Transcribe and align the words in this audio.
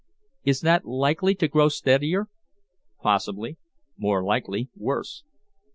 "Is 0.43 0.61
that 0.61 0.83
likely 0.87 1.35
to 1.35 1.47
grow 1.47 1.69
steadier?" 1.69 2.25
"Possibly 3.03 3.57
more 3.97 4.23
likely 4.23 4.71
worse." 4.75 5.21